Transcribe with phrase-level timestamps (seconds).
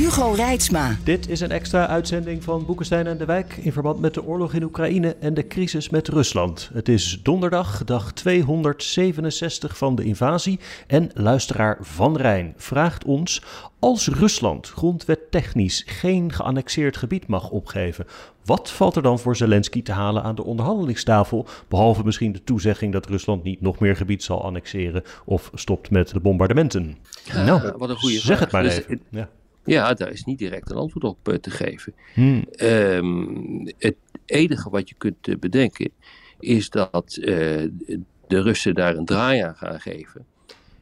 [0.00, 0.96] Hugo Reitsma.
[1.04, 4.52] Dit is een extra uitzending van Boekenstein en de Wijk in verband met de oorlog
[4.54, 6.70] in Oekraïne en de crisis met Rusland.
[6.72, 13.42] Het is donderdag, dag 267 van de invasie en luisteraar Van Rijn vraagt ons
[13.78, 18.06] als Rusland grondwettechnisch geen geannexeerd gebied mag opgeven,
[18.44, 21.46] wat valt er dan voor Zelensky te halen aan de onderhandelingstafel?
[21.68, 26.08] Behalve misschien de toezegging dat Rusland niet nog meer gebied zal annexeren of stopt met
[26.08, 26.96] de bombardementen.
[27.34, 28.38] Nou, wat een goede zeg vraag.
[28.40, 28.90] het maar Dus even.
[28.92, 29.28] het- Ja.
[29.64, 31.94] Ja, daar is niet direct een antwoord op eh, te geven.
[32.14, 32.44] Hmm.
[32.50, 33.96] Ehm, het
[34.30, 35.90] enige wat je kunt eh, bedenken
[36.40, 37.26] is dat eh,
[38.26, 40.26] de Russen daar een draai aan gaan geven.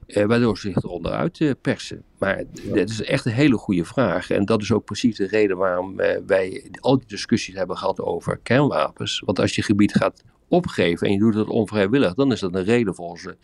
[0.06, 2.02] waardoor ze zich eronder uit eh, persen.
[2.18, 4.30] Maar dat is echt een hele goede vraag.
[4.30, 8.38] En dat is ook precies de reden waarom wij al die discussies hebben gehad over
[8.42, 9.22] kernwapens.
[9.24, 12.64] Want als je gebied gaat opgeven en je doet het onvrijwillig, dan is dat een
[12.64, 13.36] reden volgens de,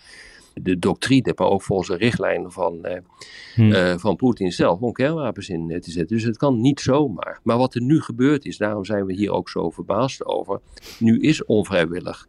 [0.55, 3.01] de doctrine, maar ook volgens de richtlijnen van, eh,
[3.55, 3.73] Hmm.
[3.73, 6.17] eh, van Poetin zelf om kernwapens in eh, te zetten.
[6.17, 7.41] Dus het kan niet zomaar.
[7.43, 10.61] Maar wat er nu gebeurd is, daarom zijn we hier ook zo verbaasd over.
[10.99, 12.29] Nu is onvrijwillig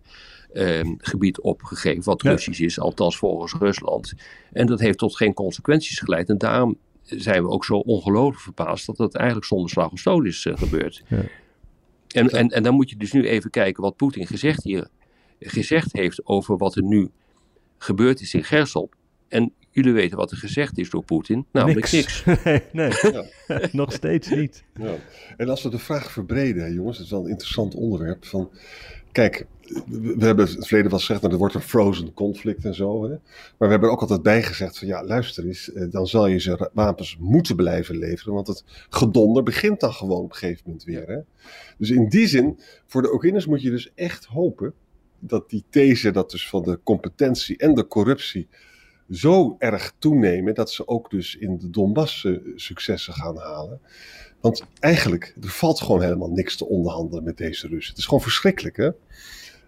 [0.53, 2.29] ehm, gebied opgegeven, wat Ja.
[2.29, 4.13] Russisch is, althans volgens Rusland.
[4.53, 6.29] En dat heeft tot geen consequenties geleid.
[6.29, 10.25] En daarom zijn we ook zo ongelooflijk verbaasd dat dat eigenlijk zonder slag of stoot
[10.25, 11.03] is gebeurd.
[11.07, 11.21] Ja.
[12.07, 14.87] En, en, en dan moet je dus nu even kijken wat Poetin gezegd hier
[15.39, 17.09] gezegd heeft over wat er nu
[17.77, 18.89] gebeurd is in Gersel.
[19.27, 21.45] En jullie weten wat er gezegd is door Poetin.
[21.51, 22.23] Namelijk niks.
[22.43, 22.91] nee, nee.
[23.01, 23.25] Ja.
[23.71, 24.63] nog steeds niet.
[24.75, 24.95] Ja.
[25.37, 28.25] En als we de vraag verbreden, jongens, het is wel een interessant onderwerp.
[28.25, 28.49] Van,
[29.11, 29.45] kijk,
[29.85, 33.03] we hebben het verleden wel gezegd, dat er wordt een frozen conflict en zo.
[33.03, 33.09] Hè?
[33.09, 33.19] Maar
[33.57, 36.39] we hebben er ook altijd bij gezegd van, ja, luister eens, eh, dan zal je
[36.39, 38.33] ze wapens moeten blijven leveren.
[38.33, 41.07] Want het gedonder begint dan gewoon op een gegeven moment weer.
[41.07, 41.19] Hè?
[41.77, 44.73] Dus in die zin, voor de Oekraïners moet je dus echt hopen
[45.27, 48.47] dat die these, dat dus van de competentie en de corruptie
[49.09, 53.79] zo erg toenemen dat ze ook dus in de Donbass eh, successen gaan halen.
[54.41, 57.89] Want eigenlijk, er valt gewoon helemaal niks te onderhandelen met deze Russen.
[57.89, 58.89] Het is gewoon verschrikkelijk, hè?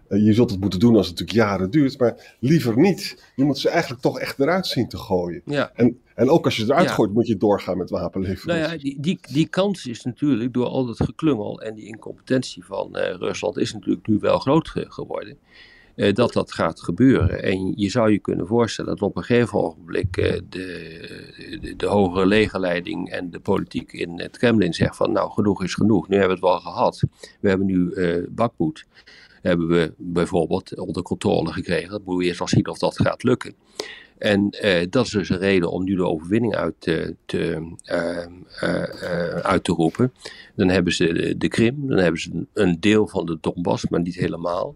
[0.08, 3.30] Eh, Je zult het moeten doen als het natuurlijk jaren duurt, maar liever niet.
[3.36, 5.42] Je moet ze eigenlijk toch echt eruit zien te gooien.
[5.44, 6.94] Ja, En, en ook als je ze eruit Ja.
[6.94, 8.62] gooit, moet je doorgaan met wapenleveranties.
[8.62, 12.64] nou ja, die, die, die kans is natuurlijk door al dat geklungel en die incompetentie
[12.64, 15.38] van eh, Rusland is natuurlijk nu wel groot ge- geworden.
[15.98, 17.42] Eh, dat dat gaat gebeuren.
[17.42, 21.86] En je zou je kunnen voorstellen dat op een gegeven ogenblik eh, de, de, de
[21.86, 26.16] hogere legerleiding en de politiek in het Kremlin zegt van nou genoeg is genoeg, nu
[26.16, 27.02] hebben we het wel gehad.
[27.40, 28.86] We hebben nu eh Bakhmut,
[29.42, 31.90] hebben we bijvoorbeeld onder controle gekregen.
[31.90, 33.54] Dat moeten we eerst wel zien of dat gaat lukken.
[34.18, 38.24] En eh, dat is dus een reden om nu de overwinning uit te, te, eh,
[38.60, 40.12] eh, uit te roepen.
[40.56, 44.00] Dan hebben ze de, de Krim, dan hebben ze een, deel van de Donbass, maar
[44.00, 44.74] niet helemaal.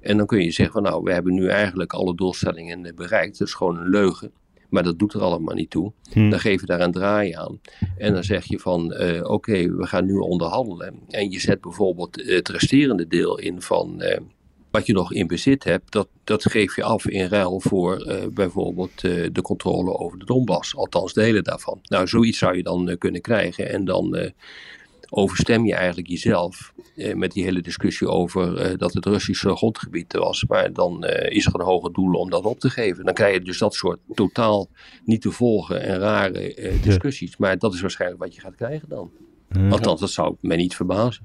[0.00, 3.38] En dan kun je zeggen van nou, we hebben nu eigenlijk alle doelstellingen bereikt.
[3.38, 4.30] Dat is gewoon een leugen.
[4.68, 5.92] Maar dat doet er allemaal niet toe.
[6.12, 6.30] Hm.
[6.30, 7.60] Dan geef je daar een draai aan.
[7.96, 10.94] En dan zeg je van oké, we gaan nu onderhandelen.
[11.08, 14.02] En je zet bijvoorbeeld het resterende deel in van
[14.70, 15.92] wat je nog in bezit hebt.
[15.92, 20.24] Dat, dat geef je af in ruil voor eh, bijvoorbeeld eh, de controle over de
[20.24, 20.76] Donbass.
[20.76, 21.78] Althans delen daarvan.
[21.82, 23.70] Nou, zoiets zou je dan eh, kunnen krijgen.
[23.70, 24.32] En dan
[25.08, 26.72] overstem je eigenlijk jezelf
[27.14, 30.44] met die hele discussie over dat het Russische grondgebied was.
[30.44, 33.04] Maar dan is er een hoger doel om dat op te geven.
[33.04, 34.68] Dan krijg je dus dat soort totaal
[35.04, 37.36] niet te volgen en rare discussies.
[37.36, 39.10] Maar dat is waarschijnlijk wat je gaat krijgen dan.
[39.70, 41.24] Althans, dat zou mij niet verbazen.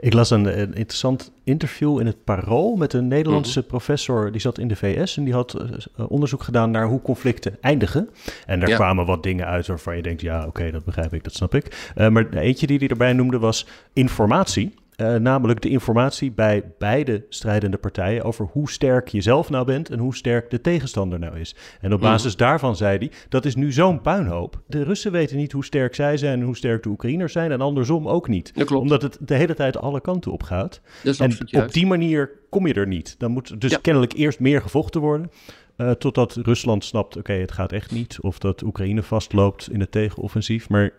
[0.00, 4.32] Ik las een, een interessant interview in het Parool met een Nederlandse professor.
[4.32, 8.08] Die zat in de VS en die had eh, onderzoek gedaan naar hoe conflicten eindigen.
[8.46, 8.76] En daar Ja.
[8.76, 11.90] kwamen wat dingen uit waarvan je denkt, ja oké, dat begrijp ik, dat snap ik.
[11.94, 14.74] Eh, maar eentje die hij erbij noemde was informatie.
[14.96, 19.90] Eh, namelijk de informatie bij beide strijdende partijen over hoe sterk je zelf nou bent
[19.90, 21.54] en hoe sterk de tegenstander nou is.
[21.80, 24.60] En op basis daarvan zei hij, dat is nu zo'n puinhoop.
[24.66, 27.60] De Russen weten niet hoe sterk zij zijn en hoe sterk de Oekraïners zijn en
[27.60, 28.54] andersom ook niet.
[28.54, 28.82] Dat klopt.
[28.82, 30.80] Omdat het de hele tijd alle kanten op gaat.
[31.02, 31.74] Dat En op juist.
[31.74, 33.14] die manier kom je er niet.
[33.18, 33.78] Dan moet dus Ja.
[33.82, 35.30] kennelijk eerst meer gevochten worden.
[35.76, 38.18] eh, totdat Rusland snapt, oké, het gaat echt niet.
[38.20, 40.68] Of dat Oekraïne vastloopt in het tegenoffensief.
[40.68, 40.90] Maar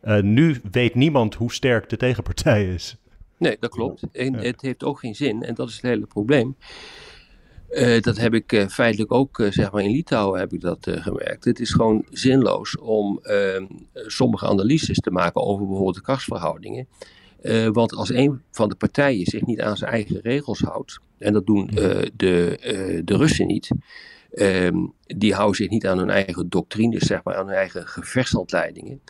[0.00, 2.96] eh, nu weet niemand hoe sterk de tegenpartij is.
[3.40, 4.02] Nee, dat klopt.
[4.12, 6.56] En het heeft ook geen zin, en dat is het hele probleem.
[7.70, 10.86] Uh, dat heb ik uh, feitelijk ook, uh, zeg maar in Litouwen heb ik dat
[10.90, 11.44] gemerkt.
[11.44, 16.88] Het is gewoon zinloos om ehm, sommige analyses te maken over bijvoorbeeld de krachtsverhoudingen.
[17.72, 21.46] want als een van de partijen zich niet aan zijn eigen regels houdt, en dat
[21.46, 21.70] doen
[22.16, 23.70] de, de Russen niet,
[24.32, 29.00] ehm, die houden zich niet aan hun eigen doctrines, zeg maar, aan hun eigen gevechtshandleidingen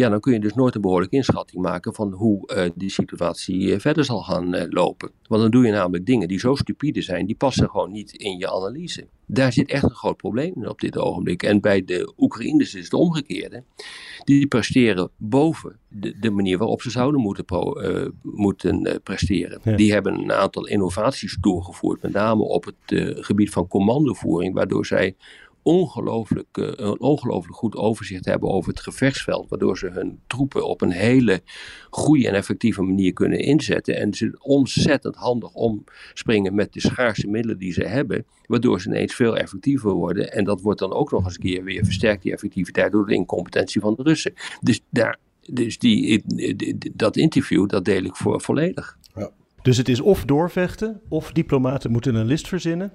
[0.00, 3.60] ja, dan kun je dus nooit een behoorlijke inschatting maken van hoe uh, die situatie
[3.60, 5.10] uh, verder zal gaan uh, lopen.
[5.26, 8.38] Want dan doe je namelijk dingen die zo stupide zijn, die passen gewoon niet in
[8.38, 9.06] je analyse.
[9.26, 11.42] Daar zit echt een groot probleem in op dit ogenblik.
[11.42, 13.62] En bij de Oekraïners is het omgekeerde.
[14.24, 17.74] Die presteren boven de, de manier waarop ze zouden moeten, pro,
[18.22, 19.76] moeten presteren.
[19.76, 25.14] Die hebben een aantal innovaties doorgevoerd, met name op het gebied van commandovoering, waardoor zij
[25.62, 29.48] ongelooflijk, uh, een ongelooflijk goed overzicht hebben over het gevechtsveld.
[29.48, 31.42] Waardoor ze hun troepen op een hele
[31.90, 33.96] goede en effectieve manier kunnen inzetten.
[33.96, 38.26] En ze ontzettend handig omspringen met de schaarse middelen die ze hebben.
[38.46, 40.32] Waardoor ze ineens veel effectiever worden.
[40.32, 43.14] En dat wordt dan ook nog eens een keer weer versterkt, die effectiviteit, door de
[43.14, 44.32] incompetentie van de Russen.
[44.60, 46.22] Dus, daar, dus die,
[46.94, 48.98] dat interview, dat deel ik voor volledig.
[49.60, 49.66] Ja.
[49.66, 52.92] Dus het is of doorvechten, of diplomaten moeten een list verzinnen,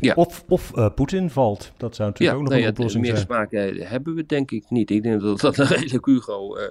[0.00, 0.14] ja.
[0.14, 1.72] of, of uh, Poetin valt.
[1.76, 3.16] Dat zou natuurlijk ook nog nou een oplossing zijn.
[3.16, 4.90] Meer smaak uh, hebben we denk ik niet.
[4.90, 6.64] Ik denk dat dat een redelijk Hugo uh,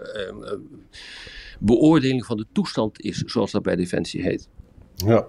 [1.60, 4.50] beoordeling van de toestand is, zoals dat bij Defensie heet.
[4.96, 5.28] Ja,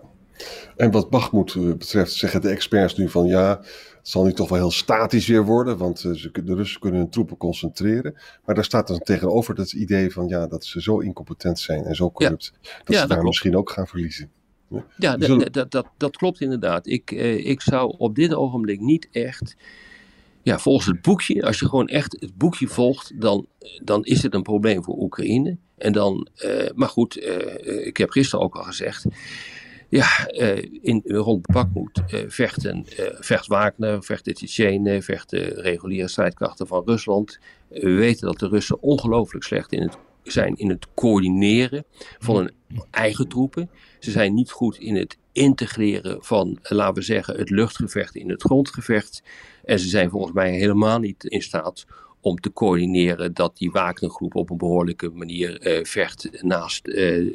[0.76, 3.60] en wat Bachmoed betreft zeggen de experts nu van ja,
[4.04, 7.10] het zal nu toch wel heel statisch weer worden, want ze, de Russen kunnen hun
[7.10, 8.14] troepen concentreren.
[8.44, 11.94] Maar daar staat dan tegenover het idee van ja, dat ze zo incompetent zijn en
[11.94, 12.52] zo corrupt,
[12.84, 14.30] dat ze daar misschien ook gaan verliezen.
[14.96, 16.86] Ja, dat, dat, dat, dat, klopt inderdaad.
[16.86, 19.56] Ik, eh, ik zou op dit ogenblik niet echt.
[20.42, 23.46] Ja, volgens het boekje, als je gewoon echt het boekje volgt, dan,
[23.82, 25.56] dan is het een probleem voor Oekraïne.
[25.78, 29.04] En dan, uh, maar goed, uh, ik heb gisteren ook al gezegd.
[29.94, 32.84] Ja, uh, in, rond Bakmoed vechten,
[33.20, 37.38] vecht Wagner, vecht de Tsjetsjenen, vecht de reguliere strijdkrachten van Rusland.
[37.68, 41.84] we weten dat de Russen ongelooflijk slecht in het zijn in het coördineren
[42.18, 42.52] van hun
[42.90, 43.70] eigen troepen.
[43.98, 48.42] Ze zijn niet goed in het integreren van, laten we zeggen, het luchtgevecht in het
[48.42, 49.22] grondgevecht.
[49.64, 51.86] En ze zijn volgens mij helemaal niet in staat
[52.24, 56.94] om te coördineren dat die Wagnergroep op een behoorlijke manier uh, vecht naast uh,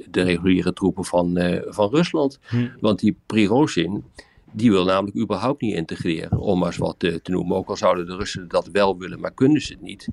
[0.10, 2.40] de reguliere troepen van, uh, van Rusland.
[2.48, 2.68] Hm.
[2.80, 4.04] Want die Prigozhin,
[4.52, 7.58] die wil namelijk überhaupt niet integreren, om maar eens wat te, te noemen.
[7.58, 10.08] Ook al zouden de Russen dat wel willen, maar kunnen ze het niet.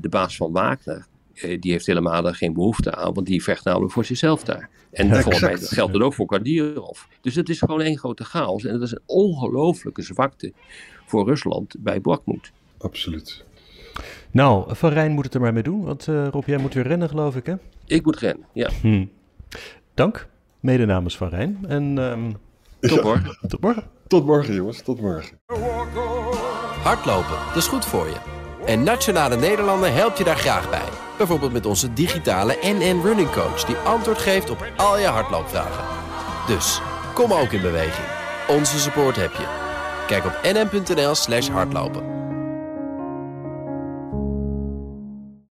[0.00, 1.06] de baas van Wagner,
[1.42, 4.70] eh, die heeft helemaal daar geen behoefte aan, want die vecht namelijk voor zichzelf daar.
[4.90, 7.00] En ja, volgens mij geldt dat ook voor Kadyrov.
[7.20, 10.52] Dus het is gewoon één grote chaos en het is een ongelooflijke zwakte
[11.06, 12.52] voor Rusland bij Bakhmut.
[12.78, 13.44] Absoluut.
[14.30, 16.86] Nou, Van Rijn moet het er maar mee doen, want uh, Rob, jij moet weer
[16.86, 17.54] rennen geloof ik hè?
[17.86, 18.70] Ik moet rennen, ja.
[18.80, 19.06] Hm.
[19.94, 20.28] Dank,
[20.60, 21.58] mede namens Van Rijn.
[21.68, 22.36] En um,
[22.80, 23.38] tot morgen.
[23.48, 23.84] Tot morgen.
[24.06, 25.38] Tot morgen jongens, tot morgen.
[26.82, 28.16] Hardlopen, dat is goed voor je.
[28.66, 30.88] En Nationale Nederlanden helpt je daar graag bij.
[31.18, 33.64] Bijvoorbeeld met onze digitale NN Running Coach...
[33.64, 35.84] die antwoord geeft op al je hardloopvragen.
[36.46, 36.80] Dus,
[37.14, 38.06] kom ook in beweging.
[38.48, 39.46] Onze support heb je.
[40.06, 42.29] Kijk op nn.nl slash hardlopen.